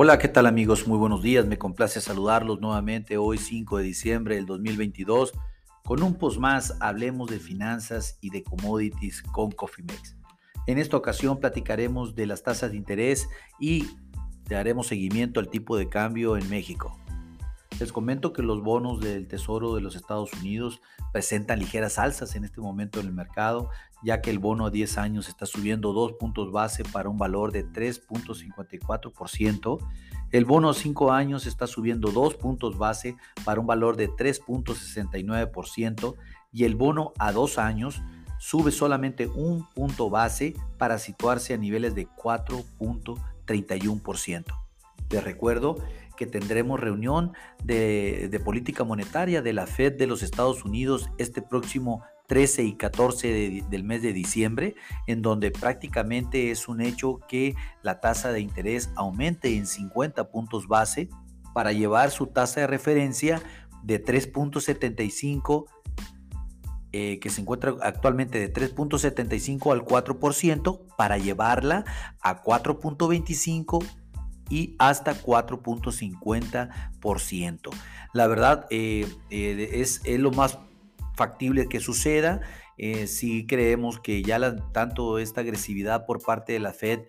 [0.00, 0.86] Hola, ¿qué tal amigos?
[0.86, 1.44] Muy buenos días.
[1.44, 5.32] Me complace saludarlos nuevamente hoy 5 de diciembre del 2022
[5.84, 6.76] con un post más.
[6.78, 10.16] Hablemos de finanzas y de commodities con Cofimex.
[10.68, 13.88] En esta ocasión platicaremos de las tasas de interés y
[14.48, 16.96] daremos seguimiento al tipo de cambio en México.
[17.78, 20.80] Les comento que los bonos del Tesoro de los Estados Unidos
[21.12, 23.70] presentan ligeras alzas en este momento en el mercado,
[24.02, 27.52] ya que el bono a 10 años está subiendo 2 puntos base para un valor
[27.52, 29.78] de 3.54%.
[30.32, 36.16] El bono a 5 años está subiendo 2 puntos base para un valor de 3.69%
[36.52, 38.02] y el bono a 2 años
[38.38, 44.44] sube solamente un punto base para situarse a niveles de 4.31%.
[45.10, 45.78] Les recuerdo
[46.18, 47.32] que tendremos reunión
[47.64, 53.64] de, política monetaria de la Fed de los Estados Unidos este próximo 13 y 14
[53.70, 54.74] del mes de diciembre,
[55.06, 60.66] en donde prácticamente es un hecho que la tasa de interés aumente en 50 puntos
[60.66, 61.08] base
[61.54, 63.40] para llevar su tasa de referencia
[63.84, 65.66] de 3.75
[66.92, 71.84] eh, que se encuentra actualmente de 3.75 al 4% para llevarla
[72.20, 73.84] a 4.25
[74.48, 77.70] y hasta 4.50%.
[78.12, 80.58] La verdad eh, eh, es, lo más
[81.14, 82.40] factible que suceda.
[82.78, 84.38] Eh, si creemos que ya
[84.72, 87.00] tanto esta agresividad por parte de la Fed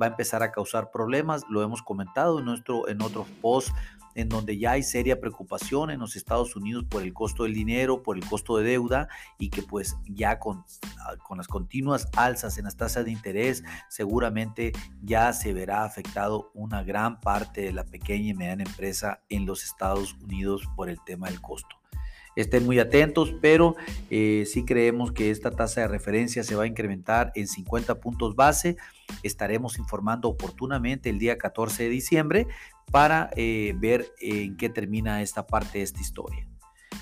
[0.00, 3.72] va a empezar a causar problemas, lo hemos comentado en, nuestro, en otros posts
[4.14, 8.02] en donde ya hay seria preocupación en los Estados Unidos por el costo del dinero,
[8.02, 9.08] por el costo de deuda
[9.38, 10.64] y que pues ya con,
[10.98, 16.50] ah, con las continuas alzas en las tasas de interés seguramente ya se verá afectado
[16.54, 20.98] una gran parte de la pequeña y mediana empresa en los Estados Unidos por el
[21.04, 21.76] tema del costo.
[22.34, 23.76] Estén muy atentos, pero
[24.10, 28.34] eh, sí creemos que esta tasa de referencia se va a incrementar en 50 puntos
[28.34, 28.76] base.
[29.22, 32.46] Estaremos informando oportunamente el día 14 de diciembre
[32.90, 36.46] para eh, ver en qué termina esta parte de esta historia.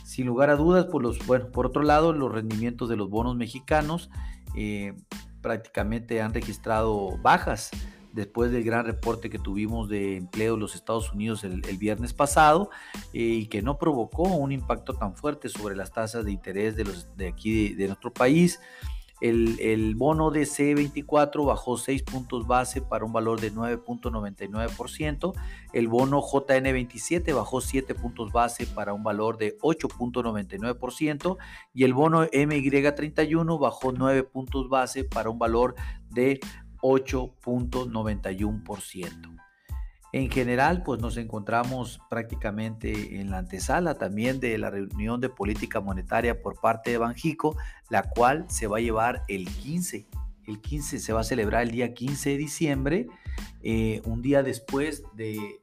[0.04, 3.36] Sin lugar a dudas, por, los, bueno, por otro lado, los rendimientos de los bonos
[3.36, 4.10] mexicanos
[4.56, 4.94] eh,
[5.40, 7.70] prácticamente han registrado bajas
[8.12, 12.70] después del gran reporte que tuvimos de empleo en los Estados Unidos el, viernes pasado
[13.12, 16.84] eh, y que no provocó un impacto tan fuerte sobre las tasas de interés de,
[16.84, 18.60] los, de aquí de, nuestro país.
[19.20, 25.34] El, bono de C24 bajó 6 puntos base para un valor de 9.99%.
[25.74, 31.36] El bono JN27 bajó 7 puntos base para un valor de 8.99%.
[31.74, 35.74] Y el bono MY31 bajó 9 puntos base para un valor
[36.08, 36.40] de
[36.82, 39.40] 8.91%.
[40.12, 45.80] En general, pues nos encontramos prácticamente en la antesala también de la reunión de política
[45.80, 47.56] monetaria por parte de Banjico,
[47.90, 50.08] la cual se va a llevar el 15.
[50.46, 53.06] El 15 se va a celebrar el día 15 de diciembre,
[53.62, 55.60] eh, un día después de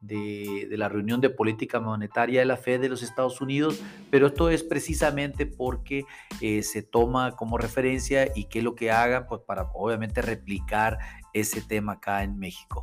[0.00, 4.50] de, la reunión de política monetaria de la Fed de los Estados Unidos, pero esto
[4.50, 6.04] es precisamente porque
[6.40, 10.98] eh, se toma como referencia y qué es lo que hagan pues, para obviamente replicar
[11.32, 12.80] ese tema acá en México.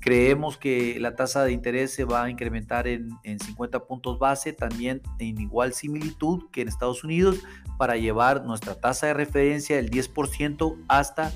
[0.00, 5.02] Creemos que la tasa de interés se va a incrementar en, 50 puntos base, también
[5.18, 7.42] en igual similitud que en Estados Unidos,
[7.76, 11.32] para llevar nuestra tasa de referencia del 10% hasta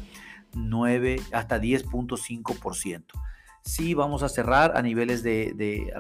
[0.55, 3.30] 9, hasta 10.5%
[3.63, 5.93] sí vamos a cerrar a niveles de,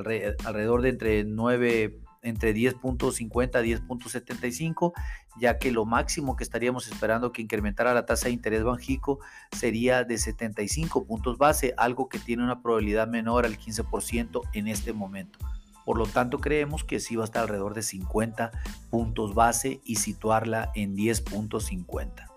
[0.45, 4.93] alrededor de entre 9, entre 10.50 a 10.75,
[5.39, 9.21] ya que lo máximo que estaríamos esperando que incrementara la tasa de interés Banjico
[9.53, 14.93] sería de 75 puntos base, algo que tiene una probabilidad menor al 15% en este
[14.93, 15.39] momento.
[15.85, 18.53] Por lo tanto, creemos que sí va a estar alrededor de 50
[18.91, 22.30] puntos base y situarla en 10.50.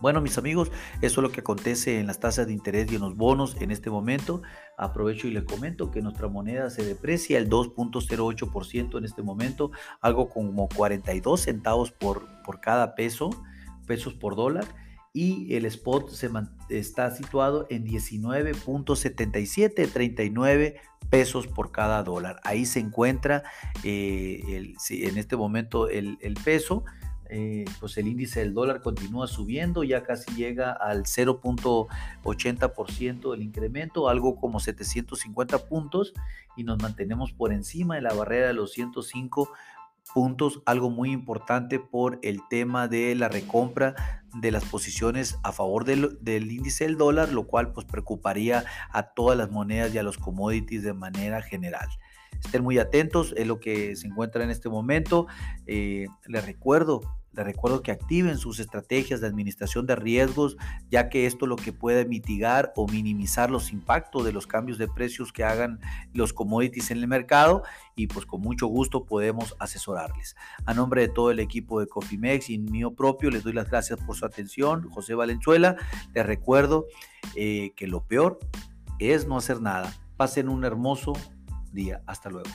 [0.00, 0.72] Bueno, mis amigos,
[1.02, 3.70] eso es lo que acontece en las tasas de interés y en los bonos en
[3.70, 4.40] este momento.
[4.78, 10.30] Aprovecho y les comento que nuestra moneda se deprecia el 2.08% en este momento, algo
[10.30, 13.28] como 42 centavos por, por cada peso,
[13.86, 14.64] pesos por dólar.
[15.12, 16.30] Y el spot se
[16.70, 20.80] está situado en 19.77, 39
[21.10, 22.38] pesos por cada dólar.
[22.44, 23.42] Ahí se encuentra
[23.82, 26.84] eh, en este momento el, el peso.
[27.32, 34.08] Eh, pues el índice del dólar continúa subiendo, ya casi llega al 0.80% del incremento,
[34.08, 36.12] algo como 750 puntos,
[36.56, 39.48] y nos mantenemos por encima de la barrera de los 105
[40.12, 45.84] puntos, algo muy importante por el tema de la recompra de las posiciones a favor
[45.84, 50.02] del, del, índice del dólar, lo cual pues preocuparía a todas las monedas y a
[50.02, 51.88] los commodities de manera general.
[52.44, 55.26] Estén muy atentos, es lo que se encuentra en este momento.
[55.66, 57.00] Eh, les recuerdo
[57.32, 60.56] les recuerdo que activen sus estrategias de administración de riesgos,
[60.90, 64.88] ya que esto lo que puede mitigar o minimizar los impactos de los cambios de
[64.88, 65.78] precios que hagan
[66.12, 67.62] los commodities en el mercado
[67.94, 70.34] y pues con mucho gusto podemos asesorarles.
[70.64, 74.00] A nombre de todo el equipo de Cofimex y mío propio, les doy las gracias
[74.00, 74.90] por su atención.
[74.90, 75.76] José Valenzuela,
[76.12, 76.86] les recuerdo
[77.36, 78.40] eh, que lo peor
[78.98, 79.94] es no hacer nada.
[80.16, 81.12] Pasen un hermoso
[81.72, 82.02] día.
[82.06, 82.50] Hasta luego.